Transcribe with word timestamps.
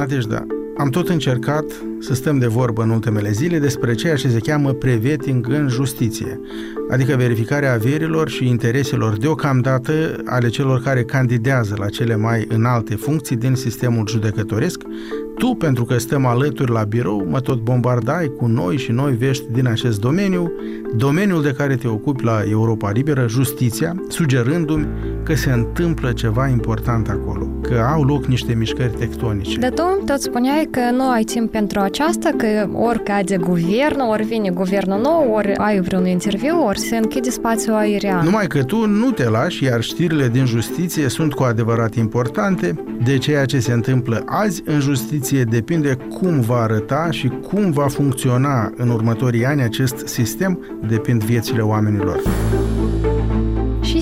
Nadejda, 0.00 0.46
am 0.76 0.90
tot 0.90 1.08
încercat 1.08 1.64
să 2.00 2.14
stăm 2.14 2.38
de 2.38 2.46
vorbă 2.46 2.82
în 2.82 2.90
ultimele 2.90 3.30
zile 3.30 3.58
despre 3.58 3.94
ceea 3.94 4.14
ce 4.14 4.28
se 4.28 4.38
cheamă 4.38 4.72
preveting 4.72 5.46
în 5.48 5.68
justiție, 5.68 6.40
adică 6.90 7.16
verificarea 7.16 7.72
averilor 7.72 8.28
și 8.28 8.48
intereselor 8.48 9.16
deocamdată 9.16 9.92
ale 10.24 10.48
celor 10.48 10.82
care 10.82 11.02
candidează 11.02 11.74
la 11.78 11.88
cele 11.88 12.16
mai 12.16 12.46
înalte 12.48 12.94
funcții 12.94 13.36
din 13.36 13.54
sistemul 13.54 14.08
judecătoresc. 14.08 14.82
Tu, 15.38 15.54
pentru 15.54 15.84
că 15.84 15.98
stăm 15.98 16.26
alături 16.26 16.70
la 16.70 16.82
birou, 16.82 17.26
mă 17.28 17.40
tot 17.40 17.60
bombardai 17.60 18.32
cu 18.36 18.46
noi 18.46 18.76
și 18.76 18.90
noi 18.90 19.12
vești 19.12 19.44
din 19.52 19.66
acest 19.66 20.00
domeniu, 20.00 20.52
domeniul 20.96 21.42
de 21.42 21.52
care 21.52 21.76
te 21.76 21.88
ocupi 21.88 22.24
la 22.24 22.42
Europa 22.48 22.90
Liberă, 22.90 23.26
justiția, 23.28 23.94
sugerându-mi 24.08 24.88
că 25.22 25.34
se 25.34 25.50
întâmplă 25.50 26.12
ceva 26.12 26.48
important 26.48 27.08
acolo, 27.08 27.46
că 27.62 27.74
au 27.94 28.02
loc 28.02 28.26
niște 28.26 28.54
mișcări 28.54 28.92
tectonice. 28.98 29.58
Dar 29.58 29.70
tu 29.70 30.02
tot 30.06 30.20
spuneai 30.20 30.68
că 30.70 30.80
nu 30.92 31.10
ai 31.10 31.22
timp 31.22 31.50
pentru 31.50 31.80
aceasta, 31.90 32.30
că 32.36 32.68
ori 32.72 33.02
cade 33.02 33.36
guvernul, 33.36 34.08
ori 34.08 34.24
vine 34.24 34.50
guvernul 34.50 35.00
nou, 35.00 35.32
ori 35.32 35.54
ai 35.56 35.80
vreun 35.80 36.06
interviu, 36.06 36.64
ori 36.66 36.78
se 36.78 36.96
închide 36.96 37.30
spațiul 37.30 37.74
aerian. 37.74 38.24
Numai 38.24 38.46
că 38.46 38.62
tu 38.62 38.86
nu 38.86 39.10
te 39.10 39.28
lași, 39.28 39.64
iar 39.64 39.82
știrile 39.82 40.28
din 40.28 40.44
justiție 40.44 41.08
sunt 41.08 41.32
cu 41.32 41.42
adevărat 41.42 41.94
importante, 41.94 42.84
de 43.04 43.18
ceea 43.18 43.44
ce 43.44 43.58
se 43.58 43.72
întâmplă 43.72 44.22
azi 44.26 44.62
în 44.64 44.80
justiție 44.80 45.44
depinde 45.44 45.96
cum 46.18 46.40
va 46.40 46.56
arăta 46.56 47.08
și 47.10 47.28
cum 47.28 47.70
va 47.70 47.86
funcționa 47.88 48.72
în 48.76 48.88
următorii 48.88 49.44
ani 49.44 49.62
acest 49.62 50.06
sistem, 50.06 50.58
depind 50.88 51.24
viețile 51.24 51.60
oamenilor. 51.60 52.20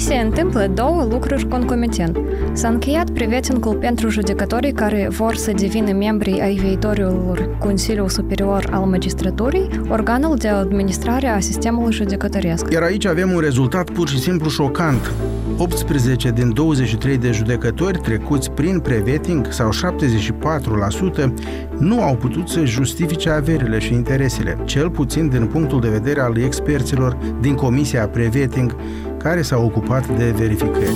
Și 0.09 0.15
se 0.15 0.21
întâmplă 0.21 0.71
două 0.75 1.07
lucruri 1.11 1.49
concomitent. 1.49 2.19
S-a 2.53 2.69
încheiat 2.69 3.11
privetingul 3.11 3.75
pentru 3.75 4.09
judecătorii 4.09 4.73
care 4.73 5.09
vor 5.11 5.35
să 5.35 5.53
devină 5.53 5.93
membri 5.93 6.41
ai 6.41 6.55
viitorului 6.55 7.49
Consiliul 7.59 8.09
Superior 8.09 8.69
al 8.71 8.85
Magistraturii, 8.85 9.69
organul 9.89 10.37
de 10.37 10.49
administrare 10.49 11.27
a 11.27 11.41
sistemului 11.41 11.93
judecătoresc. 11.93 12.71
Iar 12.73 12.83
aici 12.83 13.07
avem 13.07 13.33
un 13.33 13.41
rezultat 13.41 13.91
pur 13.91 14.09
și 14.09 14.19
simplu 14.19 14.49
șocant. 14.49 15.13
18 15.59 16.31
din 16.31 16.53
23 16.53 17.17
de 17.17 17.31
judecători 17.31 17.99
trecuți 17.99 18.51
prin 18.51 18.81
preveting, 18.81 19.47
sau 19.51 19.71
74%, 19.71 21.33
nu 21.79 22.03
au 22.03 22.15
putut 22.15 22.49
să 22.49 22.65
justifice 22.65 23.31
averile 23.31 23.79
și 23.79 23.93
interesele, 23.93 24.59
cel 24.65 24.91
puțin 24.91 25.29
din 25.29 25.47
punctul 25.47 25.81
de 25.81 25.89
vedere 25.89 26.21
al 26.21 26.37
experților 26.37 27.17
din 27.41 27.55
Comisia 27.55 28.09
Preveting, 28.09 28.77
care 29.23 29.43
s-au 29.43 29.65
ocupat 29.65 30.17
de 30.17 30.35
verificări. 30.37 30.95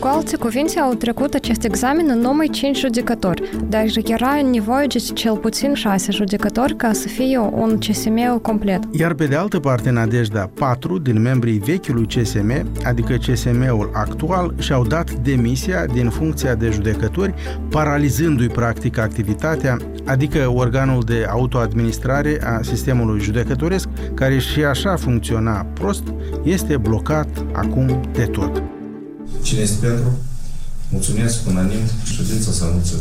Cu 0.00 0.06
alte 0.06 0.36
cuvinte, 0.36 0.78
au 0.78 0.94
trecut 0.94 1.34
acest 1.34 1.64
examen 1.64 2.06
în 2.08 2.18
numai 2.18 2.48
5 2.52 2.78
judecători, 2.78 3.42
dar 3.68 3.84
era 4.04 4.40
nevoie 4.50 4.86
de 4.86 4.98
cel 4.98 5.36
puțin 5.36 5.74
6 5.74 6.12
judecători 6.12 6.76
ca 6.76 6.92
să 6.92 7.08
fie 7.08 7.38
un 7.38 7.78
CSM 7.78 8.40
complet. 8.40 8.82
Iar 8.90 9.14
pe 9.14 9.26
de 9.26 9.34
altă 9.34 9.60
parte, 9.60 9.90
Nadejda, 9.90 10.50
4 10.54 10.98
din 10.98 11.20
membrii 11.20 11.58
vechiului 11.58 12.06
CSM, 12.06 12.70
adică 12.84 13.14
CSM-ul 13.14 13.90
actual, 13.92 14.54
și-au 14.58 14.84
dat 14.84 15.10
demisia 15.10 15.84
din 15.84 16.08
funcția 16.08 16.54
de 16.54 16.70
judecători, 16.70 17.34
paralizându-i 17.70 18.48
practic 18.48 18.98
activitatea, 18.98 19.76
adică 20.04 20.52
organul 20.54 21.02
de 21.02 21.26
autoadministrare 21.30 22.38
a 22.44 22.62
sistemului 22.62 23.20
judecătoresc, 23.20 23.88
care 24.14 24.38
și 24.38 24.64
așa 24.64 24.96
funcționa 24.96 25.66
prost, 25.74 26.02
este 26.42 26.76
blocat 26.76 27.28
acum 27.56 28.00
de 28.12 28.26
tot. 28.26 28.62
Cine 29.42 29.60
este 29.60 29.86
pentru? 29.86 30.12
Mulțumesc, 30.90 31.46
unanim, 31.48 31.84
ședința 32.04 32.50
să 32.50 32.64
anunță. 32.64 32.94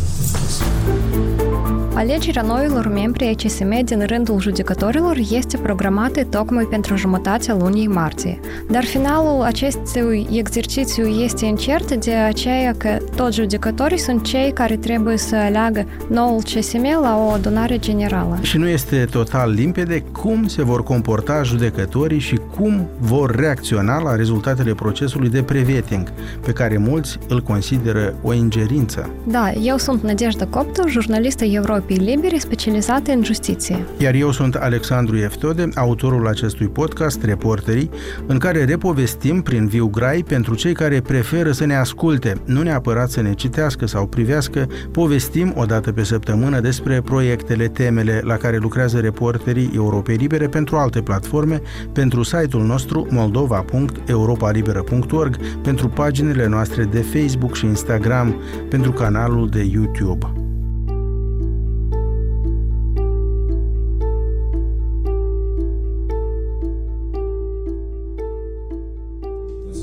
Alegerea 1.94 2.42
noilor 2.42 2.88
membri 2.88 3.26
ai 3.26 3.34
CSM 3.34 3.84
din 3.84 4.06
rândul 4.06 4.40
judecătorilor 4.40 5.18
este 5.32 5.58
programată 5.58 6.24
tocmai 6.24 6.64
pentru 6.70 6.96
jumătatea 6.96 7.56
lunii 7.56 7.88
martie. 7.88 8.40
Dar 8.70 8.84
finalul 8.84 9.42
acestui 9.42 10.28
exercițiu 10.32 11.06
este 11.06 11.46
incert 11.46 11.94
de 12.06 12.14
aceea 12.14 12.74
că 12.78 12.98
toți 13.16 13.36
judecătorii 13.36 13.98
sunt 13.98 14.24
cei 14.24 14.52
care 14.54 14.76
trebuie 14.76 15.18
să 15.18 15.36
aleagă 15.36 15.86
noul 16.10 16.42
CSM 16.42 16.84
la 17.02 17.18
o 17.18 17.30
adunare 17.30 17.78
generală. 17.78 18.40
Și 18.42 18.58
nu 18.58 18.68
este 18.68 19.08
total 19.12 19.52
limpede 19.52 20.04
cum 20.12 20.48
se 20.48 20.64
vor 20.64 20.84
comporta 20.84 21.44
judecătorii 21.44 22.20
și 22.20 22.40
cum 22.56 22.88
vor 23.00 23.36
reacționa 23.36 24.02
la 24.02 24.16
rezultatele 24.16 24.74
procesului 24.74 25.30
de 25.30 25.44
preveting, 25.44 26.12
pe 26.46 26.52
care 26.52 26.78
mulți 26.78 27.18
îl 27.28 27.42
consideră 27.42 27.74
o 28.22 28.34
ingerință. 28.34 29.10
Da, 29.28 29.52
eu 29.52 29.78
sunt 29.78 30.04
Nadejda 30.04 30.46
Coptu, 30.46 30.88
jurnalistă 30.88 31.46
Europei 31.46 31.98
Libere 31.98 32.38
specializate 32.38 33.12
în 33.12 33.24
justiție. 33.24 33.86
Iar 33.98 34.14
eu 34.14 34.32
sunt 34.32 34.56
Alexandru 34.56 35.18
Eftode, 35.18 35.70
autorul 35.76 36.28
acestui 36.28 36.68
podcast, 36.68 37.24
Reporterii, 37.24 37.90
în 38.26 38.38
care 38.38 38.64
repovestim 38.64 39.42
prin 39.42 39.68
viu 39.68 39.88
grai 39.88 40.24
pentru 40.28 40.56
cei 40.56 40.74
care 40.74 41.02
preferă 41.02 41.52
să 41.52 41.66
ne 41.66 41.76
asculte, 41.76 42.34
nu 42.46 42.62
neapărat 42.62 43.10
să 43.10 43.22
ne 43.22 43.34
citească 43.34 43.88
sau 43.88 44.08
privească, 44.08 44.68
povestim 44.92 45.54
o 45.58 45.66
dată 45.66 45.92
pe 45.92 46.04
săptămână 46.04 46.60
despre 46.60 47.02
proiectele, 47.02 47.68
temele 47.68 48.22
la 48.24 48.36
care 48.36 48.58
lucrează 48.58 49.00
reporterii 49.00 49.72
Europei 49.76 50.16
Libere 50.16 50.48
pentru 50.48 50.76
alte 50.76 51.02
platforme, 51.02 51.62
pentru 51.92 52.24
site-ul 52.24 52.64
nostru 52.64 53.08
moldova.europalibera.org, 53.10 55.38
pentru 55.62 55.88
paginile 55.88 56.48
noastre 56.48 56.84
de 56.84 57.00
Facebook 57.00 57.56
și 57.56 57.65
Instagram, 57.66 58.36
pentru 58.70 58.92
canalul 58.92 59.50
de 59.50 59.64
YouTube. 59.64 60.34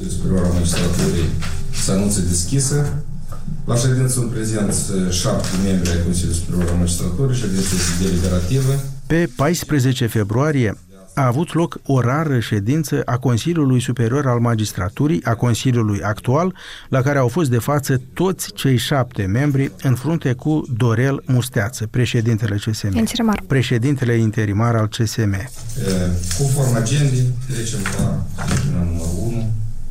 Superior 0.08 0.44
al 0.44 0.52
Magistraturii 0.52 1.28
să 1.84 1.92
anunțe 1.92 2.20
deschisă. 2.20 3.04
La 3.64 3.76
ședință 3.76 4.12
sunt 4.12 4.30
prezenți 4.30 4.80
șapte 5.10 5.48
membri 5.64 5.90
ai 5.90 6.02
Consiliului 6.04 6.40
Superior 6.40 6.70
al 6.70 6.76
Magistraturii, 6.76 7.36
ședință 7.36 7.74
deliberativă. 8.02 8.72
Pe 9.06 9.28
14 9.36 10.06
februarie 10.06 10.76
a 11.14 11.26
avut 11.26 11.54
loc 11.54 11.80
o 11.86 12.00
rară 12.00 12.38
ședință 12.38 13.02
a 13.04 13.18
Consiliului 13.18 13.80
Superior 13.80 14.26
al 14.26 14.38
Magistraturii, 14.38 15.24
a 15.24 15.34
Consiliului 15.34 16.02
actual, 16.02 16.54
la 16.88 17.00
care 17.00 17.18
au 17.18 17.28
fost 17.28 17.50
de 17.50 17.58
față 17.58 18.00
toți 18.12 18.52
cei 18.52 18.76
șapte 18.76 19.24
membri 19.24 19.72
în 19.82 19.94
frunte 19.94 20.32
cu 20.32 20.66
Dorel 20.76 21.22
Musteață, 21.26 21.86
președintele 21.90 22.56
CSM. 22.56 22.96
Interimar. 22.96 23.42
Președintele 23.46 24.14
interimar 24.14 24.74
al 24.74 24.88
CSM. 24.88 25.50
Conform 26.38 26.74
agendei, 26.74 27.32
trecem 27.48 27.78
la 28.00 28.44
numărul 28.84 29.16
1, 29.26 29.31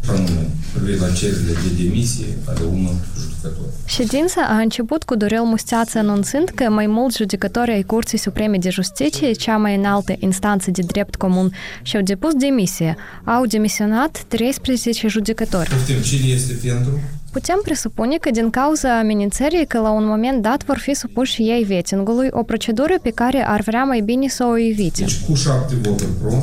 anume 0.07 0.47
privit 0.73 0.99
la 0.99 1.09
cererile 1.09 1.51
de 1.51 1.83
demisie 1.83 2.25
ale 2.45 2.65
unor 2.71 2.93
judecători. 3.19 3.69
Ședința 3.85 4.41
a 4.41 4.57
început 4.57 5.03
cu 5.03 5.15
Dorel 5.15 5.43
Musteață 5.43 5.97
anunțând 5.97 6.49
că 6.55 6.69
mai 6.69 6.87
mulți 6.87 7.17
judecători 7.17 7.71
ai 7.71 7.83
Curții 7.83 8.17
Supreme 8.17 8.57
de 8.57 8.69
Justiție, 8.69 9.31
cea 9.31 9.57
mai 9.57 9.75
înaltă 9.75 10.13
instanță 10.19 10.71
de 10.71 10.81
drept 10.81 11.15
comun, 11.15 11.53
și-au 11.81 12.03
depus 12.03 12.33
demisie. 12.33 12.95
Au 13.23 13.45
demisionat 13.45 14.23
13 14.27 15.07
judecători. 15.07 15.69
Poftim, 15.69 16.01
cine 16.01 16.27
este 16.27 16.53
pentru? 16.53 16.99
Putem 17.31 17.59
presupune 17.63 18.15
că 18.15 18.29
din 18.31 18.49
cauza 18.49 18.99
amenințării 18.99 19.65
că 19.67 19.79
la 19.79 19.91
un 19.91 20.05
moment 20.05 20.41
dat 20.41 20.65
vor 20.65 20.77
fi 20.77 20.93
supuși 20.93 21.41
ei 21.41 21.63
vetingului, 21.63 22.27
o 22.31 22.43
procedură 22.43 22.93
pe 23.01 23.09
care 23.09 23.45
ar 23.47 23.61
vrea 23.61 23.83
mai 23.83 24.01
bine 24.01 24.27
să 24.27 24.43
o 24.45 24.57
evite. 24.57 25.03
Deci 25.03 25.19
cu 25.27 25.33
șapte 25.33 25.75
voturi 25.75 26.09
pro, 26.21 26.41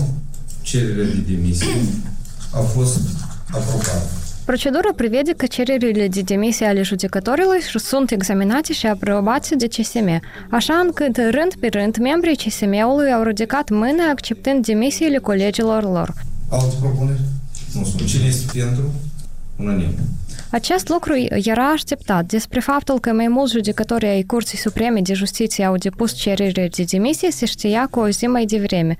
cererile 0.62 1.04
de 1.04 1.32
demisie 1.34 1.66
au 2.54 2.62
fost 2.62 3.00
aprobate. 3.52 4.02
Procedura 4.44 4.90
prevede 4.96 5.32
că 5.32 5.46
cererile 5.46 6.08
de 6.08 6.20
demisie 6.20 6.66
ale 6.66 6.82
judecătorilor 6.82 7.58
sunt 7.74 8.10
examinate 8.10 8.72
și 8.72 8.86
aprobate 8.86 9.56
de 9.56 9.66
CSM, 9.66 10.20
așa 10.50 10.74
încât 10.74 11.16
rând 11.16 11.54
pe 11.60 11.68
rând 11.68 11.96
membrii 11.96 12.36
CSM-ului 12.36 13.12
au 13.12 13.22
ridicat 13.22 13.70
mâna 13.70 14.08
acceptând 14.10 14.66
demisiile 14.66 15.18
colegilor 15.18 15.82
lor. 15.82 16.14
Alte 16.48 16.74
propuneri? 16.80 17.20
Nu 17.72 17.84
sunt. 17.84 18.06
Cine 18.06 18.26
este 18.26 18.58
pentru? 18.58 18.92
Unanim. 19.56 19.88
Acest 20.50 20.88
lucru 20.88 21.12
era 21.30 21.68
așteptat 21.68 22.24
despre 22.24 22.60
faptul 22.60 22.98
că 22.98 23.12
mai 23.12 23.28
mulți 23.28 23.52
judecători 23.52 24.06
ai 24.06 24.22
Curții 24.22 24.58
Supreme 24.58 25.00
de 25.00 25.14
Justiție 25.14 25.64
au 25.64 25.76
depus 25.76 26.12
cereri 26.12 26.52
de 26.52 26.84
demisie 26.90 27.30
se 27.30 27.46
știa 27.46 27.86
cu 27.90 28.00
o 28.00 28.08
zi 28.08 28.26
mai 28.26 28.44
devreme. 28.44 28.96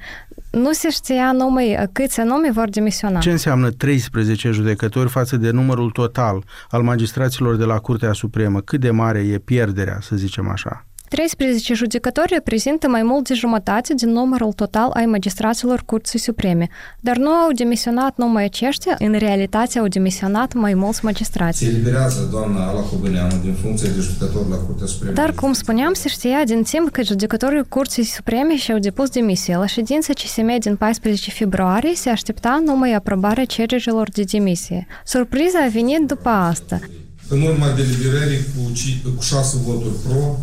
Nu 0.51 0.73
se 0.73 0.91
știa 0.91 1.33
numai 1.33 1.89
câți 1.93 2.21
anume 2.21 2.51
vor 2.51 2.69
demisiona. 2.69 3.19
Ce 3.19 3.31
înseamnă 3.31 3.71
13 3.71 4.51
judecători 4.51 5.09
față 5.09 5.37
de 5.37 5.51
numărul 5.51 5.91
total 5.91 6.45
al 6.71 6.83
magistraților 6.83 7.57
de 7.57 7.65
la 7.65 7.79
Curtea 7.79 8.13
Supremă? 8.13 8.61
Cât 8.61 8.81
de 8.81 8.91
mare 8.91 9.19
e 9.19 9.39
pierderea, 9.39 9.99
să 10.01 10.17
zicem 10.17 10.49
așa? 10.49 10.88
13 11.09 11.75
judecători 11.75 12.33
reprezintă 12.33 12.89
mai 12.89 13.03
mult 13.03 13.29
de 13.29 13.35
jumătate 13.35 13.95
din 13.95 14.11
numărul 14.11 14.53
total 14.53 14.91
ai 14.95 15.07
magistraților 15.07 15.83
Curții 15.87 16.19
Supreme, 16.19 16.69
dar 17.01 17.17
nu 17.17 17.31
au 17.31 17.53
demisionat 17.53 18.17
numai 18.17 18.45
aceștia, 18.45 18.95
în 18.99 19.13
realitate 19.19 19.79
au 19.79 19.87
demisionat 19.87 20.53
mai 20.53 20.75
mulți 20.75 21.05
magistrați. 21.05 21.59
Se 21.59 21.67
eliberează 21.67 22.29
doamna 22.31 22.67
Ala 22.67 22.81
Cobăneanu 22.81 23.41
din 23.43 23.55
funcția 23.63 23.89
de 23.95 24.01
judecător 24.01 24.49
la 24.49 24.57
Curtea 24.57 24.87
Supremă. 24.87 25.15
Dar, 25.15 25.33
cum 25.33 25.53
spuneam, 25.53 25.93
se 25.93 26.09
știa 26.09 26.45
din 26.45 26.63
timp 26.63 26.91
că 26.91 27.03
judecătorii 27.03 27.65
Curții 27.69 28.05
Supreme 28.05 28.57
și-au 28.57 28.79
depus 28.79 29.09
demisie. 29.09 29.57
La 29.57 29.67
ședința 29.67 30.13
CSM 30.13 30.59
din 30.59 30.77
14 30.77 31.31
februarie 31.31 31.95
se 31.95 32.11
aștepta 32.11 32.63
numai 32.65 32.93
aprobarea 32.93 33.45
cererilor 33.45 34.09
de 34.11 34.23
demisie. 34.23 34.87
Surpriza 35.05 35.59
a 35.65 35.69
venit 35.69 36.01
după 36.07 36.29
asta. 36.29 36.81
În 37.29 37.43
urma 37.43 37.67
deliberării 37.77 38.39
cu, 38.39 38.73
cu 39.17 39.23
șase 39.23 39.57
voturi 39.65 39.95
pro, 40.07 40.39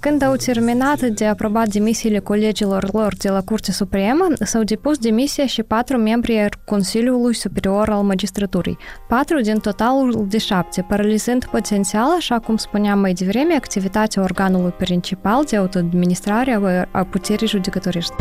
când 0.00 0.22
au 0.22 0.36
terminat 0.36 1.00
de 1.00 1.26
aprobat 1.26 1.68
demisiile 1.68 2.18
colegilor 2.18 2.88
lor 2.92 3.14
de 3.18 3.28
la 3.28 3.40
Curtea 3.40 3.72
Supremă, 3.72 4.26
s-au 4.40 4.62
depus 4.62 4.98
demisia 4.98 5.46
și 5.46 5.62
patru 5.62 5.96
membri 5.96 6.38
ai 6.38 6.48
Consiliului 6.64 7.34
Superior 7.34 7.88
al 7.88 8.02
Magistraturii, 8.02 8.78
patru 9.08 9.40
din 9.40 9.58
totalul 9.58 10.26
de 10.28 10.38
șapte, 10.38 10.86
paralizând 10.88 11.44
potențial, 11.44 12.14
așa 12.16 12.38
cum 12.38 12.56
spuneam 12.56 12.98
mai 12.98 13.12
devreme, 13.12 13.54
activitatea 13.54 14.22
organului 14.22 14.74
principal 14.78 15.44
de 15.44 15.56
autoadministrare 15.56 16.86
a 16.90 17.04
puterii 17.04 17.48
judecătorești. 17.48 18.12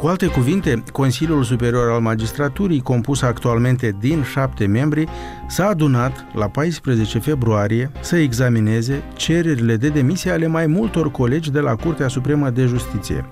Cu 0.00 0.06
alte 0.06 0.26
cuvinte, 0.26 0.82
Consiliul 0.92 1.42
Superior 1.42 1.90
al 1.90 2.00
Magistraturii, 2.00 2.80
compus 2.80 3.22
actualmente 3.22 3.96
din 3.98 4.22
șapte 4.22 4.66
membri, 4.66 5.08
s-a 5.48 5.66
adunat 5.66 6.26
la 6.34 6.48
14 6.48 7.18
februarie 7.18 7.90
să 8.00 8.16
examineze 8.16 9.02
cererile 9.14 9.76
de 9.76 9.88
demisie 9.88 10.30
ale 10.30 10.46
mai 10.46 10.66
multor 10.66 11.10
colegi 11.10 11.50
de 11.50 11.60
la 11.60 11.74
Curtea 11.74 12.08
Supremă 12.08 12.50
de 12.50 12.64
Justiție. 12.64 13.24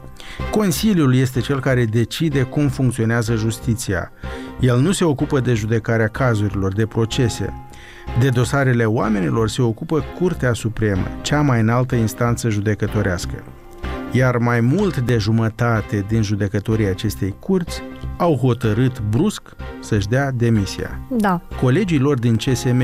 Consiliul 0.50 1.15
este 1.15 1.41
cel 1.41 1.61
care 1.61 1.85
decide 1.85 2.43
cum 2.43 2.69
funcționează 2.69 3.35
justiția. 3.35 4.12
El 4.61 4.81
nu 4.81 4.93
se 4.93 5.05
ocupă 5.05 5.41
de 5.41 5.55
judecarea 5.55 6.09
cazurilor, 6.09 6.75
de 6.75 6.87
procese. 6.87 7.69
De 8.21 8.29
dosarele 8.29 8.85
oamenilor 8.85 9.49
se 9.49 9.62
ocupă 9.62 10.05
Curtea 10.19 10.53
Supremă, 10.53 11.06
cea 11.23 11.41
mai 11.41 11.61
înaltă 11.61 11.94
instanță 11.94 12.49
judecătorească 12.49 13.43
iar 14.12 14.37
mai 14.37 14.60
mult 14.60 14.99
de 14.99 15.16
jumătate 15.19 16.05
din 16.08 16.22
judecătorii 16.22 16.87
acestei 16.87 17.34
curți 17.38 17.82
au 18.16 18.37
hotărât 18.37 19.00
brusc 19.00 19.43
să-și 19.81 20.08
dea 20.08 20.31
demisia. 20.31 21.00
Da. 21.10 21.40
Colegii 21.60 21.99
lor 21.99 22.19
din 22.19 22.37
CSM 22.37 22.82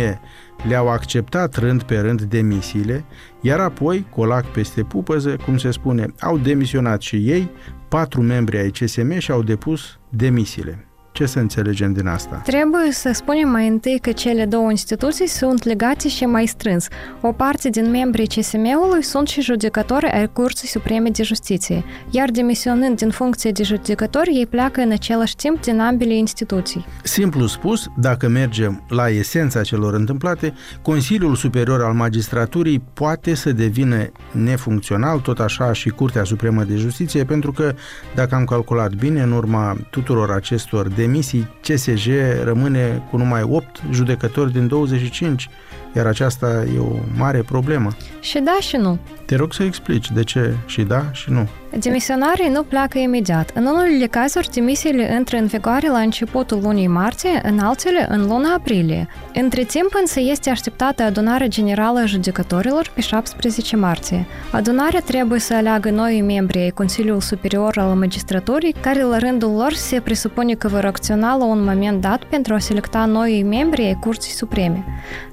le-au 0.68 0.88
acceptat 0.88 1.56
rând 1.56 1.82
pe 1.82 1.98
rând 1.98 2.22
demisiile, 2.22 3.04
iar 3.40 3.60
apoi, 3.60 4.06
colac 4.10 4.44
peste 4.44 4.82
pupăză, 4.82 5.36
cum 5.44 5.56
se 5.56 5.70
spune, 5.70 6.14
au 6.20 6.38
demisionat 6.38 7.00
și 7.00 7.16
ei, 7.16 7.50
patru 7.88 8.22
membri 8.22 8.58
ai 8.58 8.70
CSM 8.70 9.18
și-au 9.18 9.42
depus 9.42 9.98
demisiile. 10.08 10.88
Ce 11.14 11.26
să 11.26 11.38
înțelegem 11.38 11.92
din 11.92 12.06
asta? 12.06 12.36
Trebuie 12.44 12.90
să 12.90 13.10
spunem 13.12 13.48
mai 13.48 13.68
întâi 13.68 13.98
că 14.02 14.12
cele 14.12 14.44
două 14.44 14.70
instituții 14.70 15.26
sunt 15.26 15.64
legate 15.64 16.08
și 16.08 16.24
mai 16.24 16.46
strâns. 16.46 16.88
O 17.20 17.32
parte 17.32 17.68
din 17.68 17.90
membrii 17.90 18.26
CSM-ului 18.26 19.02
sunt 19.02 19.28
și 19.28 19.40
judecători 19.40 20.06
ai 20.06 20.30
Curții 20.32 20.68
Supreme 20.68 21.08
de 21.08 21.22
Justiție, 21.22 21.84
iar 22.10 22.30
demisionând 22.30 22.96
din 22.96 23.10
funcție 23.10 23.50
de 23.50 23.62
judecători, 23.62 24.30
ei 24.34 24.46
pleacă 24.46 24.80
în 24.80 24.90
același 24.90 25.36
timp 25.36 25.60
din 25.60 25.80
ambele 25.80 26.14
instituții. 26.14 26.86
Simplu 27.02 27.46
spus, 27.46 27.86
dacă 27.96 28.28
mergem 28.28 28.84
la 28.88 29.08
esența 29.08 29.62
celor 29.62 29.94
întâmplate, 29.94 30.54
Consiliul 30.82 31.34
Superior 31.34 31.82
al 31.82 31.92
Magistraturii 31.92 32.82
poate 32.92 33.34
să 33.34 33.52
devină 33.52 34.10
nefuncțional, 34.30 35.18
tot 35.18 35.38
așa 35.38 35.72
și 35.72 35.88
Curtea 35.88 36.24
Supremă 36.24 36.64
de 36.64 36.76
Justiție, 36.76 37.24
pentru 37.24 37.52
că, 37.52 37.74
dacă 38.14 38.34
am 38.34 38.44
calculat 38.44 38.94
bine, 38.94 39.22
în 39.22 39.32
urma 39.32 39.76
tuturor 39.90 40.30
acestor 40.30 40.88
de 40.88 41.02
demisii, 41.04 41.48
CSJ 41.62 42.08
rămâne 42.42 43.02
cu 43.10 43.16
numai 43.16 43.42
8 43.42 43.82
judecători 43.90 44.52
din 44.52 44.66
25, 44.66 45.48
iar 45.96 46.06
aceasta 46.06 46.64
e 46.74 46.78
o 46.78 46.96
mare 47.16 47.42
problemă. 47.42 47.90
Și 48.20 48.38
da 48.38 48.56
și 48.60 48.76
nu. 48.76 48.98
Te 49.26 49.36
rog 49.36 49.52
să 49.52 49.62
explici 49.62 50.10
de 50.10 50.24
ce 50.24 50.54
și 50.66 50.82
da 50.82 51.04
și 51.12 51.30
nu. 51.30 51.48
Demisionarii 51.78 52.48
nu 52.48 52.62
pleacă 52.62 52.98
imediat. 52.98 53.50
În 53.54 53.66
unele 53.66 54.06
cazuri, 54.06 54.48
demisiile 54.54 55.14
intră 55.18 55.36
în 55.36 55.46
vigoare 55.46 55.88
la 55.88 55.98
începutul 55.98 56.60
lunii 56.62 56.86
martie, 56.86 57.40
în 57.42 57.58
altele 57.58 58.06
în 58.08 58.26
luna 58.26 58.54
aprilie. 58.54 59.08
Între 59.34 59.62
timp 59.62 59.90
însă 60.00 60.20
este 60.20 60.50
așteptată 60.50 61.02
adunarea 61.02 61.46
generală 61.46 61.98
a 61.98 62.04
judecătorilor 62.04 62.90
pe 62.94 63.00
17 63.00 63.76
martie. 63.76 64.26
Adunarea 64.50 65.00
trebuie 65.00 65.40
să 65.40 65.54
aleagă 65.54 65.90
noi 65.90 66.20
membri 66.20 66.58
ai 66.58 66.70
Consiliului 66.70 67.22
Superior 67.22 67.78
al 67.78 67.94
Magistraturii, 67.94 68.74
care 68.80 69.02
la 69.02 69.18
rândul 69.18 69.50
lor 69.50 69.72
se 69.72 70.00
presupune 70.00 70.54
că 70.54 70.68
vor 70.68 70.84
acționa 70.84 71.36
la 71.36 71.44
un 71.44 71.64
moment 71.64 72.00
dat 72.00 72.24
pentru 72.24 72.54
a 72.54 72.58
selecta 72.58 73.04
noi 73.04 73.44
membri 73.48 73.82
ai 73.82 73.98
Curții 74.00 74.32
Supreme. 74.32 74.84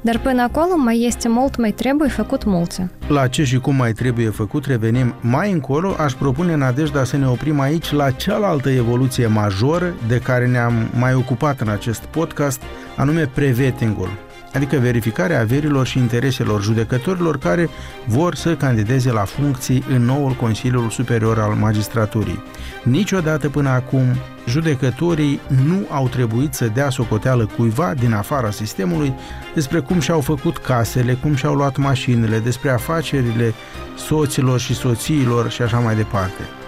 Dar 0.02 0.20
până 0.20 0.42
acolo 0.54 0.78
mai 0.78 1.04
este 1.08 1.30
mult, 1.30 1.58
mai 1.58 1.72
trebuie 1.72 2.10
făcut 2.10 2.44
multe. 2.44 2.92
La 3.08 3.28
ce 3.28 3.44
și 3.44 3.60
cum 3.60 3.76
mai 3.76 3.92
trebuie 3.92 4.30
făcut 4.30 4.66
revenim 4.66 5.14
mai 5.22 5.52
încolo, 5.52 5.96
aș 5.98 6.14
propune 6.14 6.56
Nadejda 6.56 7.04
să 7.04 7.18
ne 7.18 7.28
oprim 7.28 7.60
aici 7.60 7.92
la 7.92 8.12
cealaltă 8.12 8.70
evoluție 8.70 9.28
majoră 9.28 9.94
de 10.08 10.20
care 10.20 10.48
ne-am 10.48 10.74
mai 11.00 11.14
ocupat 11.14 11.60
în 11.60 11.70
acest 11.70 12.02
podcast, 12.02 12.62
anume 12.96 13.28
prevetingul, 13.34 14.10
adică 14.54 14.78
verificarea 14.78 15.40
averilor 15.40 15.86
și 15.86 15.98
intereselor 15.98 16.62
judecătorilor 16.62 17.38
care 17.38 17.70
vor 18.06 18.36
să 18.36 18.56
candideze 18.56 19.12
la 19.12 19.24
funcții 19.24 19.84
în 19.90 20.06
noul 20.06 20.32
Consiliul 20.32 20.90
Superior 20.90 21.40
al 21.40 21.54
Magistraturii. 21.54 22.44
Niciodată 22.84 23.50
până 23.50 23.70
acum, 23.70 24.06
judecătorii 24.48 25.40
nu 25.66 25.86
au 25.90 26.08
trebuit 26.08 26.54
să 26.54 26.68
dea 26.68 26.90
socoteală 26.90 27.50
cuiva 27.58 27.94
din 27.94 28.14
afara 28.14 28.52
sistemului 28.52 29.14
despre 29.54 29.80
cum 29.80 30.00
și-au 30.00 30.22
făcut 30.22 30.58
casele, 30.58 31.14
cum 31.14 31.36
și-au 31.36 31.54
luat 31.54 31.78
mașinile, 31.78 32.40
despre 32.40 32.70
afacerile 32.70 33.54
soților 33.98 34.60
și 34.60 34.74
soțiilor 34.74 35.50
și 35.50 35.62
așa 35.62 35.80
mai 35.80 35.96
departe. 35.96 36.61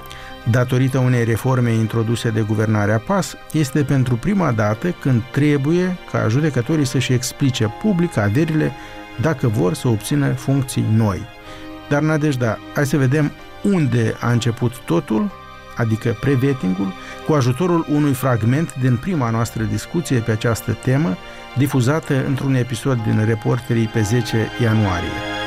Datorită 0.51 0.97
unei 0.97 1.23
reforme 1.23 1.71
introduse 1.71 2.29
de 2.29 2.41
guvernarea 2.41 2.97
PAS, 2.97 3.35
este 3.51 3.83
pentru 3.83 4.15
prima 4.15 4.51
dată 4.51 4.95
când 4.99 5.21
trebuie 5.31 5.97
ca 6.11 6.27
judecătorii 6.27 6.85
să-și 6.85 7.13
explice 7.13 7.73
public 7.81 8.17
averile 8.17 8.71
dacă 9.21 9.47
vor 9.47 9.73
să 9.73 9.87
obțină 9.87 10.33
funcții 10.33 10.85
noi. 10.95 11.21
Dar, 11.89 12.01
Nadejda, 12.01 12.57
hai 12.73 12.85
să 12.85 12.97
vedem 12.97 13.31
unde 13.61 14.15
a 14.19 14.31
început 14.31 14.77
totul, 14.77 15.31
adică 15.77 16.17
prevetingul, 16.19 16.93
cu 17.25 17.33
ajutorul 17.33 17.85
unui 17.89 18.13
fragment 18.13 18.75
din 18.75 18.97
prima 18.97 19.29
noastră 19.29 19.63
discuție 19.63 20.19
pe 20.19 20.31
această 20.31 20.77
temă, 20.83 21.17
difuzată 21.57 22.25
într-un 22.25 22.55
episod 22.55 23.03
din 23.03 23.25
Reporterii 23.25 23.87
pe 23.87 24.01
10 24.01 24.47
ianuarie. 24.61 25.42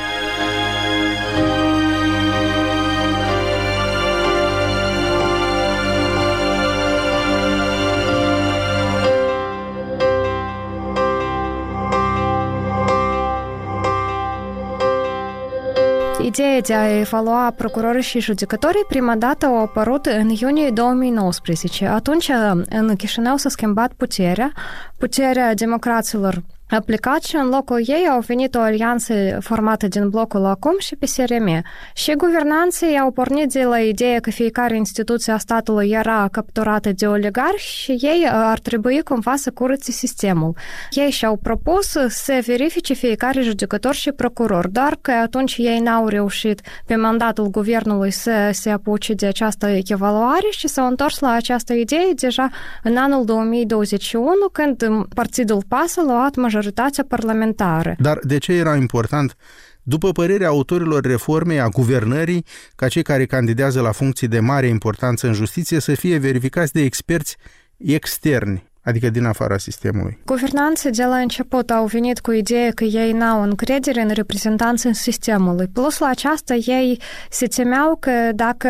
Ideea 16.27 16.61
de 16.61 16.73
a 16.73 16.99
evalua 16.99 17.53
procurorii 17.57 18.01
și 18.01 18.19
judecătorii 18.19 18.85
prima 18.87 19.15
dată 19.15 19.45
au 19.45 19.61
apărut 19.61 20.05
în 20.05 20.29
iunie 20.29 20.69
2019. 20.69 21.85
Atunci 21.85 22.31
în 22.69 22.95
Chișinău 22.95 23.37
s-a 23.37 23.49
schimbat 23.49 23.91
puterea, 23.97 24.53
puterea 24.97 25.53
democraților 25.53 26.43
aplicat 26.69 27.23
și 27.23 27.35
în 27.35 27.47
locul 27.47 27.83
ei 27.85 28.07
au 28.11 28.19
venit 28.19 28.55
o 28.55 28.59
alianță 28.59 29.37
formată 29.39 29.87
din 29.87 30.09
blocul 30.09 30.45
acum 30.45 30.75
și 30.79 30.95
PSRM. 30.95 31.63
Și 31.93 32.13
guvernanții 32.13 32.97
au 32.97 33.11
pornit 33.11 33.51
de 33.51 33.63
la 33.63 33.79
ideea 33.79 34.19
că 34.19 34.29
fiecare 34.29 34.75
instituție 34.75 35.33
a 35.33 35.37
statului 35.37 35.89
era 35.89 36.27
capturată 36.31 36.91
de 36.91 37.07
oligarhi 37.07 37.65
și 37.65 37.91
ei 37.91 38.27
ar 38.31 38.59
trebui 38.59 39.01
cumva 39.03 39.35
să 39.35 39.51
curățe 39.51 39.91
sistemul. 39.91 40.55
Ei 40.91 41.09
și-au 41.09 41.35
propus 41.35 41.95
să 42.07 42.43
verifice 42.45 42.93
fiecare 42.93 43.41
judecător 43.41 43.93
și 43.93 44.11
procuror, 44.11 44.67
doar 44.67 44.97
că 45.01 45.11
atunci 45.11 45.55
ei 45.57 45.79
n-au 45.79 46.07
reușit 46.07 46.61
pe 46.85 46.95
mandatul 46.95 47.47
guvernului 47.49 48.11
să 48.11 48.49
se 48.51 48.69
apuce 48.69 49.13
de 49.13 49.25
această 49.25 49.67
evaluare 49.87 50.47
și 50.49 50.67
s-au 50.67 50.87
întors 50.87 51.19
la 51.19 51.31
această 51.31 51.73
idee 51.73 52.11
deja 52.15 52.49
în 52.83 52.97
anul 52.97 53.25
2021, 53.25 54.31
când 54.51 54.87
Partidul 55.15 55.63
PAS 55.67 55.97
a 55.97 56.03
luat 56.03 56.35
majoritatea 56.35 56.55
majoritatea 56.57 57.05
parlamentară. 57.07 57.95
Dar 57.99 58.19
de 58.21 58.37
ce 58.37 58.53
era 58.53 58.75
important 58.75 59.35
după 59.83 60.11
părerea 60.11 60.47
autorilor 60.47 61.03
reformei 61.05 61.59
a 61.59 61.67
guvernării, 61.67 62.45
ca 62.75 62.87
cei 62.87 63.01
care 63.01 63.25
candidează 63.25 63.81
la 63.81 63.91
funcții 63.91 64.27
de 64.27 64.39
mare 64.39 64.67
importanță 64.67 65.27
în 65.27 65.33
justiție 65.33 65.79
să 65.79 65.93
fie 65.95 66.17
verificați 66.17 66.73
de 66.73 66.81
experți 66.81 67.37
externi, 67.77 68.69
adică 68.81 69.09
din 69.09 69.25
afara 69.25 69.57
sistemului. 69.57 70.17
Guvernanții 70.25 70.91
de 70.91 71.03
la 71.03 71.17
început 71.17 71.69
au 71.71 71.85
venit 71.85 72.19
cu 72.19 72.31
ideea 72.31 72.71
că 72.71 72.83
ei 72.83 73.11
n-au 73.11 73.41
încredere 73.41 74.01
în 74.01 74.09
reprezentanții 74.09 74.95
sistemului. 74.95 75.67
Plus 75.67 75.97
la 75.97 76.07
aceasta, 76.07 76.53
ei 76.53 77.01
se 77.29 77.47
temeau 77.47 77.97
că 77.99 78.11
dacă 78.35 78.69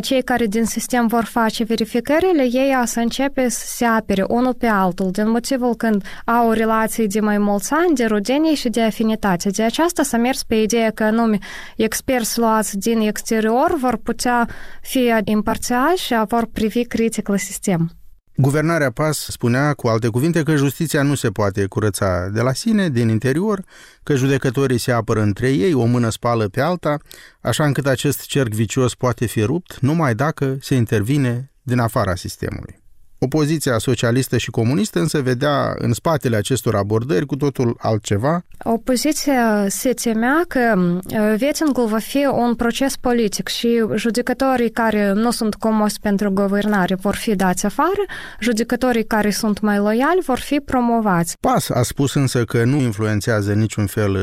cei 0.00 0.22
care 0.22 0.46
din 0.46 0.64
sistem 0.64 1.06
vor 1.06 1.24
face 1.24 1.64
verificările, 1.64 2.42
ei 2.42 2.76
o 2.82 2.84
să 2.84 3.00
începe 3.00 3.48
să 3.48 3.66
se 3.66 3.84
apere 3.84 4.24
unul 4.28 4.54
pe 4.54 4.66
altul, 4.66 5.10
din 5.10 5.30
motivul 5.30 5.74
când 5.74 6.04
au 6.24 6.50
relații 6.50 7.06
de 7.06 7.20
mai 7.20 7.38
mulți 7.38 7.72
ani, 7.72 7.94
de 7.94 8.04
rudenie 8.04 8.54
și 8.54 8.68
de 8.68 8.82
afinitate. 8.82 9.50
De 9.50 9.62
aceasta 9.62 10.02
s-a 10.02 10.16
mers 10.16 10.42
pe 10.42 10.54
ideea 10.54 10.90
că 10.90 11.04
anume 11.04 11.38
experți 11.76 12.38
luați 12.38 12.78
din 12.78 13.00
exterior 13.00 13.74
vor 13.78 13.96
putea 13.96 14.48
fi 14.80 15.12
imparțiali 15.24 15.96
și 15.96 16.14
vor 16.28 16.46
privi 16.52 16.84
critic 16.84 17.28
la 17.28 17.36
sistem. 17.36 18.03
Guvernarea 18.36 18.90
PAS 18.90 19.18
spunea, 19.18 19.74
cu 19.74 19.88
alte 19.88 20.08
cuvinte, 20.08 20.42
că 20.42 20.56
justiția 20.56 21.02
nu 21.02 21.14
se 21.14 21.30
poate 21.30 21.66
curăța 21.66 22.28
de 22.28 22.40
la 22.40 22.52
sine, 22.52 22.88
din 22.88 23.08
interior, 23.08 23.64
că 24.02 24.14
judecătorii 24.14 24.78
se 24.78 24.92
apără 24.92 25.20
între 25.20 25.50
ei, 25.50 25.72
o 25.74 25.84
mână 25.84 26.10
spală 26.10 26.48
pe 26.48 26.60
alta, 26.60 26.98
așa 27.40 27.64
încât 27.64 27.86
acest 27.86 28.20
cerc 28.20 28.52
vicios 28.52 28.94
poate 28.94 29.26
fi 29.26 29.42
rupt 29.42 29.78
numai 29.78 30.14
dacă 30.14 30.56
se 30.60 30.74
intervine 30.74 31.52
din 31.62 31.78
afara 31.78 32.14
sistemului. 32.14 32.83
Opoziția 33.24 33.78
socialistă 33.78 34.36
și 34.36 34.50
comunistă 34.50 34.98
însă 34.98 35.20
vedea 35.20 35.74
în 35.78 35.92
spatele 35.92 36.36
acestor 36.36 36.74
abordări 36.74 37.26
cu 37.26 37.36
totul 37.36 37.76
altceva. 37.78 38.44
Opoziția 38.62 39.66
se 39.68 39.92
temea 39.92 40.44
că 40.48 40.98
vetingul 41.36 41.86
va 41.86 41.98
fi 41.98 42.26
un 42.32 42.54
proces 42.54 42.96
politic 42.96 43.48
și 43.48 43.82
judecătorii 43.94 44.70
care 44.70 45.12
nu 45.12 45.30
sunt 45.30 45.54
comosi 45.54 46.00
pentru 46.00 46.30
guvernare 46.30 46.94
vor 46.94 47.14
fi 47.14 47.34
dați 47.34 47.66
afară, 47.66 48.04
judecătorii 48.40 49.04
care 49.04 49.30
sunt 49.30 49.60
mai 49.60 49.78
loiali 49.78 50.22
vor 50.26 50.38
fi 50.38 50.56
promovați. 50.56 51.36
PAS 51.40 51.68
a 51.68 51.82
spus 51.82 52.14
însă 52.14 52.44
că 52.44 52.64
nu 52.64 52.76
influențează 52.76 53.52
niciun 53.52 53.86
fel 53.86 54.18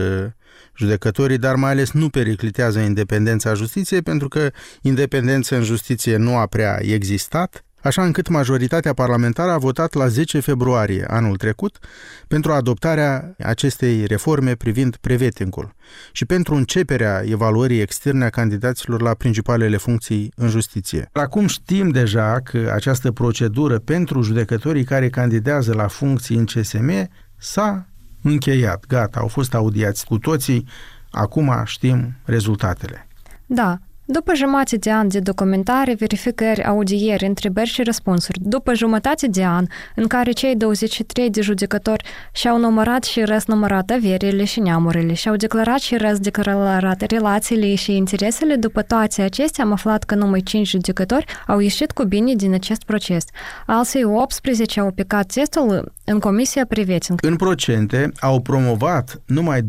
judecătorii, 0.78 1.38
dar 1.38 1.56
mai 1.56 1.72
ales 1.72 1.92
nu 1.92 2.10
periclitează 2.10 2.80
independența 2.80 3.54
justiției, 3.54 4.02
pentru 4.02 4.28
că 4.28 4.50
independența 4.82 5.56
în 5.56 5.64
justiție 5.64 6.18
nu 6.18 6.36
a 6.36 6.46
prea 6.46 6.80
existat, 6.82 7.66
așa 7.84 8.04
încât 8.04 8.28
majoritatea 8.28 8.94
parlamentară 8.94 9.52
a 9.52 9.58
votat 9.58 9.94
la 9.94 10.08
10 10.08 10.40
februarie 10.40 11.06
anul 11.08 11.36
trecut 11.36 11.80
pentru 12.28 12.52
adoptarea 12.52 13.36
acestei 13.40 14.06
reforme 14.06 14.56
privind 14.56 14.96
prevetincul 14.96 15.76
și 16.12 16.26
pentru 16.26 16.56
începerea 16.56 17.22
evaluării 17.26 17.82
externe 17.82 18.26
a 18.26 18.30
candidaților 18.30 19.02
la 19.02 19.14
principalele 19.14 19.78
funcții 19.78 20.32
în 20.36 20.50
justiție. 20.50 21.10
Acum 21.12 21.48
știm 21.48 21.90
deja 21.90 22.40
că 22.44 22.72
această 22.74 23.12
procedură 23.12 23.80
pentru 23.80 24.22
judecătorii 24.22 24.84
care 24.84 25.10
candidează 25.10 25.74
la 25.74 25.88
funcții 25.88 26.36
în 26.36 26.46
CSM 26.46 27.10
s-a 27.38 27.86
încheiat, 28.22 28.86
gata, 28.88 29.20
au 29.20 29.28
fost 29.28 29.54
audiați 29.54 30.06
cu 30.06 30.18
toții, 30.18 30.68
acum 31.12 31.62
știm 31.66 32.16
rezultatele. 32.26 33.08
Da, 33.46 33.80
după 34.12 34.34
jumătate 34.36 34.78
de 34.78 34.92
an 34.92 35.08
de 35.08 35.20
documentare, 35.20 35.94
verificări, 35.94 36.64
audieri, 36.64 37.26
întrebări 37.26 37.70
și 37.70 37.84
răspunsuri, 37.84 38.40
după 38.42 38.74
jumătate 38.74 39.28
de 39.28 39.46
an 39.46 39.66
în 39.96 40.08
care 40.08 40.32
cei 40.32 40.56
23 40.56 41.30
de 41.30 41.42
judecători 41.42 42.04
și-au 42.34 42.60
numărat 42.60 43.04
și 43.04 43.24
numărat 43.46 43.90
averile 43.90 44.44
și 44.44 44.60
neamurile 44.60 45.14
și-au 45.14 45.36
declarat 45.36 45.80
și 45.80 45.98
declarat 46.20 47.02
relațiile 47.02 47.76
și 47.76 47.96
interesele, 47.96 48.56
după 48.56 48.82
toate 48.82 49.22
acestea 49.22 49.64
am 49.64 49.72
aflat 49.72 50.04
că 50.04 50.16
numai 50.16 50.42
5 50.42 50.70
judecători 50.70 51.26
au 51.48 51.60
ieșit 51.60 51.92
cu 51.92 52.04
bine 52.04 52.34
din 52.36 52.54
acest 52.54 52.84
proces. 52.84 53.26
Alții 53.66 54.04
18 54.04 54.80
au 54.80 54.92
picat 54.92 55.26
testul 55.26 55.92
în 56.06 56.20
Comisia 56.20 56.66
Priveting. 56.66 57.20
În 57.22 57.36
procente 57.36 58.12
au 58.20 58.42
promovat 58.42 59.22
numai 59.26 59.62
26% 59.62 59.66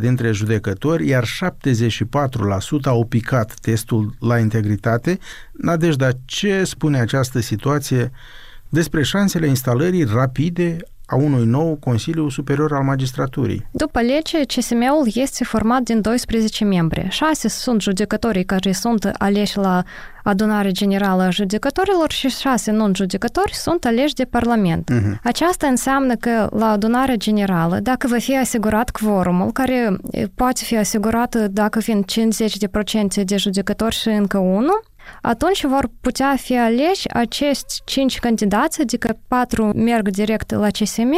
dintre 0.00 0.32
judecători, 0.32 1.08
iar 1.08 1.24
74% 1.24 1.26
au 2.84 3.04
picat 3.14 3.54
testul 3.60 4.14
la 4.20 4.38
integritate. 4.38 5.18
Nadejda, 5.52 6.10
ce 6.24 6.64
spune 6.64 6.98
această 7.00 7.40
situație 7.40 8.10
despre 8.68 9.02
șansele 9.02 9.46
instalării 9.46 10.04
rapide 10.04 10.76
a 11.06 11.16
unui 11.16 11.44
nou 11.44 11.76
Consiliu 11.80 12.28
Superior 12.28 12.72
al 12.72 12.82
Magistraturii. 12.82 13.66
După 13.70 14.00
lege, 14.00 14.44
CSM-ul 14.44 15.08
este 15.14 15.44
format 15.44 15.82
din 15.82 16.00
12 16.00 16.64
membri. 16.64 17.06
Șase 17.10 17.48
sunt 17.48 17.80
judecătorii 17.80 18.44
care 18.44 18.72
sunt 18.72 19.10
aleși 19.18 19.56
la 19.56 19.82
adunare 20.22 20.70
generală 20.70 21.22
a 21.22 21.30
judecătorilor 21.30 22.12
și 22.12 22.28
șase 22.28 22.70
non-judecători 22.70 23.52
sunt 23.54 23.84
aleși 23.84 24.14
de 24.14 24.24
Parlament. 24.24 24.90
Uh-huh. 24.92 25.20
Aceasta 25.22 25.66
înseamnă 25.66 26.14
că 26.14 26.48
la 26.56 26.66
adunarea 26.70 27.16
generală, 27.16 27.78
dacă 27.82 28.06
va 28.06 28.18
fi 28.18 28.36
asigurat 28.36 28.90
quorumul, 28.90 29.52
care 29.52 29.96
poate 30.34 30.60
fi 30.64 30.76
asigurat 30.76 31.34
dacă 31.36 31.78
vin 31.78 32.04
50% 33.20 33.24
de 33.24 33.36
judecători 33.36 33.94
și 33.94 34.08
încă 34.08 34.38
unul, 34.38 34.84
atunci 35.22 35.64
vor 35.64 35.90
putea 36.00 36.36
fi 36.36 36.58
aleși 36.58 37.08
acești 37.08 37.82
cinci 37.84 38.18
candidați, 38.18 38.80
adică 38.80 39.18
patru 39.28 39.64
merg 39.64 40.08
direct 40.08 40.50
la 40.50 40.68
CSM 40.68 41.12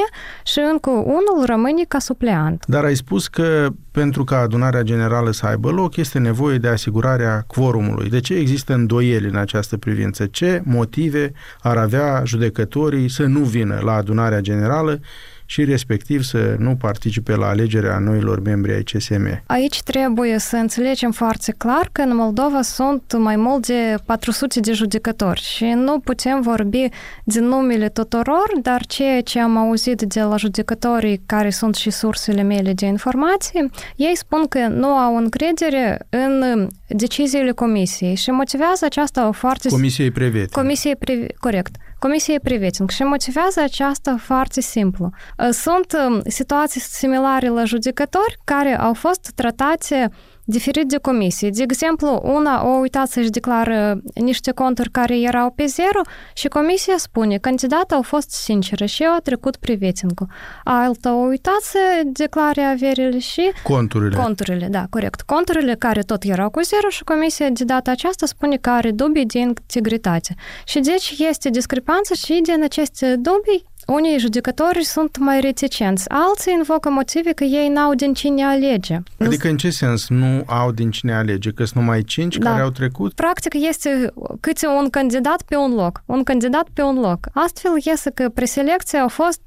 și 0.45 0.59
încă 0.59 0.91
unul 0.91 1.45
rămâne 1.45 1.83
ca 1.89 1.99
supleant. 1.99 2.65
Dar 2.67 2.85
ai 2.85 2.95
spus 2.95 3.29
că 3.29 3.69
pentru 4.01 4.25
ca 4.25 4.39
adunarea 4.39 4.83
generală 4.83 5.31
să 5.31 5.47
aibă 5.47 5.71
loc, 5.71 5.97
este 5.97 6.19
nevoie 6.19 6.59
de 6.59 6.69
asigurarea 6.69 7.45
quorumului. 7.47 8.09
De 8.09 8.21
ce 8.21 8.35
există 8.35 8.75
îndoieli 8.75 9.29
în 9.29 9.37
această 9.37 9.77
privință? 9.77 10.27
Ce 10.27 10.63
motive 10.65 11.33
ar 11.61 11.77
avea 11.77 12.23
judecătorii 12.25 13.11
să 13.11 13.23
nu 13.23 13.41
vină 13.41 13.81
la 13.85 13.93
adunarea 13.93 14.41
generală 14.41 15.01
și 15.47 15.65
respectiv 15.65 16.23
să 16.23 16.57
nu 16.59 16.77
participe 16.77 17.35
la 17.35 17.47
alegerea 17.47 17.99
noilor 17.99 18.41
membri 18.41 18.73
ai 18.73 18.83
CSM. 18.83 19.43
Aici 19.47 19.83
trebuie 19.83 20.39
să 20.39 20.57
înțelegem 20.57 21.11
foarte 21.11 21.55
clar 21.57 21.89
că 21.93 22.03
în 22.03 22.17
Moldova 22.17 22.63
sunt 22.63 23.17
mai 23.19 23.37
mult 23.37 23.67
de 23.67 23.95
400 24.05 24.61
de 24.61 24.73
judecători 24.73 25.41
și 25.41 25.65
nu 25.65 25.99
putem 25.99 26.41
vorbi 26.41 26.89
din 27.25 27.45
numele 27.45 27.89
tuturor, 27.89 28.47
dar 28.63 28.87
ceea 28.87 29.21
ce 29.21 29.41
am 29.41 29.57
auzit 29.57 30.03
de 30.03 30.21
la 30.21 30.37
judecătorii 30.37 31.23
care 31.27 31.51
sunt 31.51 31.75
și 31.75 31.91
sursele 31.91 32.43
mele 32.43 32.73
de 32.73 32.87
informații, 32.87 33.71
ei 33.97 34.17
spun 34.17 34.47
că 34.47 34.59
nu 34.59 34.87
au 34.87 35.17
încredere 35.17 36.07
în 36.11 36.67
deciziile 36.89 37.51
comisiei 37.51 38.15
și 38.15 38.31
motivează 38.31 38.85
aceasta 38.85 39.31
foarte... 39.33 39.69
Comisiei 39.69 40.11
Prevet. 40.11 40.53
Comisiei 40.53 40.97
Prevet, 40.97 41.39
corect. 41.39 41.77
Comisiei 41.99 42.41
Priveting 42.41 42.91
și 42.91 43.03
motivează 43.03 43.61
aceasta 43.61 44.17
foarte 44.19 44.61
simplu. 44.61 45.11
Sunt 45.51 45.97
situații 46.27 46.81
similare 46.81 47.49
la 47.49 47.65
judecători 47.65 48.37
care 48.45 48.79
au 48.79 48.95
fost 48.95 49.33
tratate 49.35 50.11
diferit 50.49 50.89
de 50.89 50.99
comisii. 50.99 51.51
De 51.51 51.63
exemplu, 51.63 52.21
una 52.25 52.59
a 52.59 52.79
uitat 52.79 53.09
să-și 53.09 53.31
declară 53.31 54.01
niște 54.15 54.51
conturi 54.53 54.91
care 54.91 55.21
erau 55.21 55.51
pe 55.51 55.67
zero 55.67 56.01
și 56.35 56.49
comisia 56.49 56.95
spune 56.97 57.39
candidata 57.39 57.95
au 57.95 58.03
fost 58.03 58.31
sinceră 58.31 58.85
și 58.85 59.05
au 59.05 59.19
trecut 59.19 59.57
privetingul. 59.57 60.27
Alta 60.65 61.09
a 61.09 61.15
uitat 61.15 61.61
să 61.61 61.79
declare 62.05 62.63
averile 62.63 63.19
și... 63.19 63.51
Conturile. 63.63 64.17
Conturile, 64.17 64.67
da, 64.71 64.87
corect. 64.91 65.21
Conturile 65.21 65.75
care 65.75 66.01
tot 66.01 66.23
erau 66.23 66.51
cu 66.51 66.61
zero 66.63 66.89
și 66.89 67.05
comisia 67.05 67.49
de 67.49 67.65
data 67.65 67.91
aceasta 67.91 68.27
spune 68.27 68.57
că 68.57 68.71
are 68.71 68.91
dubii 68.91 69.27
de 69.27 69.39
integritate. 69.39 70.35
Și 70.67 70.81
deci 70.81 71.15
este 71.19 71.51
discrepanță 71.51 72.15
și 72.15 72.41
din 72.43 72.63
aceste 72.63 73.17
dubii 73.17 73.65
unii 73.87 74.19
judecători 74.19 74.85
sunt 74.85 75.19
mai 75.19 75.41
reticenți, 75.41 76.09
alții 76.09 76.53
invocă 76.53 76.91
motive 76.91 77.33
că 77.33 77.45
ei 77.45 77.69
n-au 77.69 77.95
din 77.95 78.15
cine 78.15 78.45
alege. 78.45 78.99
Adică 79.19 79.49
în 79.49 79.57
ce 79.57 79.71
sens 79.71 80.09
nu 80.09 80.43
au 80.47 80.73
din 80.73 80.91
cine 80.91 81.15
alege? 81.15 81.51
Că 81.51 81.65
sunt 81.65 81.85
numai 81.85 82.03
cinci 82.03 82.37
da. 82.37 82.51
care 82.51 82.63
au 82.63 82.71
trecut? 82.71 83.13
Practic 83.13 83.55
este 83.55 84.13
câte 84.41 84.67
un 84.67 84.91
candidat 84.91 85.43
pe 85.43 85.57
un 85.57 85.75
loc. 85.75 86.03
Un 86.07 86.23
candidat 86.23 86.67
pe 86.73 86.83
un 86.83 87.01
loc. 87.01 87.19
Astfel 87.33 87.73
iese 87.85 88.11
că 88.11 88.29
preselecția 88.29 89.03
a 89.03 89.09
fost 89.09 89.41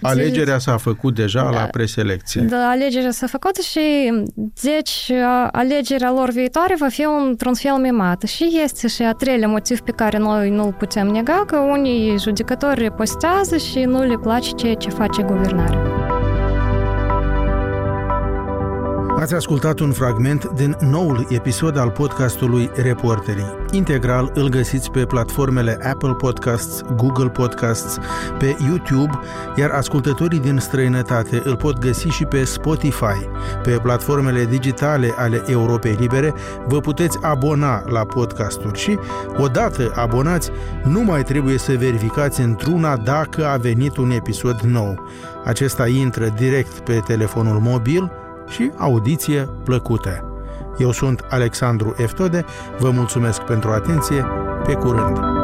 Alegerea 0.00 0.58
s-a 0.58 0.76
făcut 0.76 1.14
deja 1.14 1.42
da, 1.42 1.50
la 1.50 1.62
preselecție. 1.62 2.40
Da, 2.40 2.68
alegerea 2.68 3.10
s-a 3.10 3.26
făcut 3.26 3.56
și 3.56 4.12
deci 4.62 5.12
alegerea 5.52 6.10
lor 6.12 6.30
viitoare 6.30 6.74
va 6.78 6.88
fi 6.88 7.06
într-un 7.28 7.54
fel 7.54 7.76
mimată. 7.76 8.26
Și 8.26 8.60
este 8.62 8.88
și 8.88 9.02
a 9.02 9.12
treilea 9.12 9.48
motiv 9.48 9.80
pe 9.80 9.90
care 9.90 10.18
noi 10.18 10.50
nu-l 10.50 10.72
putem 10.72 11.06
nega, 11.06 11.44
că 11.46 11.56
unii 11.56 12.18
judecători 12.18 12.92
postează 12.92 13.56
și 13.56 13.78
nu 13.78 14.02
le 14.02 14.18
place 14.22 14.50
ceea 14.50 14.74
ce 14.74 14.88
face 14.88 15.22
guvernarea. 15.22 16.03
Ați 19.18 19.34
ascultat 19.34 19.78
un 19.78 19.92
fragment 19.92 20.50
din 20.50 20.76
noul 20.80 21.26
episod 21.28 21.76
al 21.76 21.90
podcastului 21.90 22.70
Reporterii. 22.74 23.54
Integral 23.70 24.30
îl 24.34 24.48
găsiți 24.48 24.90
pe 24.90 25.04
platformele 25.04 25.78
Apple 25.92 26.12
Podcasts, 26.12 26.82
Google 26.96 27.28
Podcasts, 27.28 27.98
pe 28.38 28.56
YouTube, 28.66 29.18
iar 29.56 29.70
ascultătorii 29.70 30.40
din 30.40 30.58
străinătate 30.58 31.42
îl 31.44 31.56
pot 31.56 31.78
găsi 31.78 32.08
și 32.08 32.24
pe 32.24 32.44
Spotify. 32.44 33.28
Pe 33.62 33.78
platformele 33.82 34.44
digitale 34.44 35.14
ale 35.16 35.42
Europei 35.46 35.96
Libere 36.00 36.34
vă 36.66 36.80
puteți 36.80 37.18
abona 37.22 37.82
la 37.86 38.04
podcasturi 38.04 38.78
și, 38.78 38.98
odată 39.36 39.92
abonați, 39.94 40.50
nu 40.84 41.00
mai 41.00 41.22
trebuie 41.22 41.58
să 41.58 41.72
verificați 41.78 42.40
într-una 42.40 42.96
dacă 42.96 43.46
a 43.46 43.56
venit 43.56 43.96
un 43.96 44.10
episod 44.10 44.60
nou. 44.60 45.08
Acesta 45.44 45.86
intră 45.86 46.34
direct 46.36 46.78
pe 46.78 47.02
telefonul 47.06 47.58
mobil 47.58 48.22
și 48.54 48.70
audiție 48.76 49.48
plăcută. 49.64 50.28
Eu 50.78 50.92
sunt 50.92 51.24
Alexandru 51.30 51.94
Eftode, 51.96 52.44
vă 52.78 52.90
mulțumesc 52.90 53.40
pentru 53.40 53.70
atenție, 53.70 54.26
pe 54.66 54.72
curând! 54.74 55.43